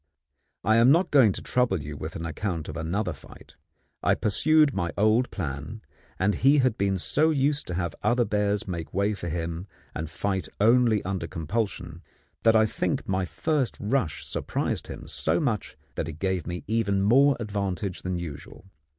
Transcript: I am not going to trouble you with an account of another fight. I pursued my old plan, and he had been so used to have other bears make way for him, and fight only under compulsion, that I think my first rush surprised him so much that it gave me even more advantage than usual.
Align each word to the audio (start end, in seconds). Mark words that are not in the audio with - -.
I 0.63 0.77
am 0.77 0.89
not 0.89 1.11
going 1.11 1.31
to 1.33 1.43
trouble 1.43 1.79
you 1.79 1.95
with 1.95 2.15
an 2.15 2.25
account 2.25 2.67
of 2.67 2.75
another 2.75 3.13
fight. 3.13 3.53
I 4.01 4.15
pursued 4.15 4.73
my 4.73 4.91
old 4.97 5.29
plan, 5.29 5.83
and 6.17 6.33
he 6.33 6.57
had 6.57 6.75
been 6.75 6.97
so 6.97 7.29
used 7.29 7.67
to 7.67 7.75
have 7.75 7.93
other 8.01 8.25
bears 8.25 8.67
make 8.67 8.95
way 8.95 9.13
for 9.13 9.29
him, 9.29 9.67
and 9.93 10.09
fight 10.09 10.47
only 10.59 11.05
under 11.05 11.27
compulsion, 11.27 12.01
that 12.41 12.55
I 12.55 12.65
think 12.65 13.07
my 13.07 13.25
first 13.25 13.77
rush 13.79 14.25
surprised 14.25 14.87
him 14.87 15.07
so 15.07 15.39
much 15.39 15.77
that 15.93 16.09
it 16.09 16.17
gave 16.17 16.47
me 16.47 16.63
even 16.65 17.03
more 17.03 17.37
advantage 17.39 18.01
than 18.01 18.17
usual. 18.17 18.65